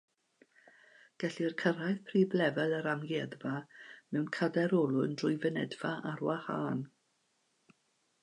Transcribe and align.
Gellir 1.23 1.51
cyrraedd 1.61 1.99
prif 2.07 2.31
lefel 2.39 2.71
yr 2.77 2.89
amgueddfa 2.93 3.51
mewn 4.15 4.31
cadair 4.37 4.73
olwyn 4.79 5.13
drwy 5.23 5.37
fynedfa 5.45 5.91
ar 6.13 6.23
wahân. 6.29 6.81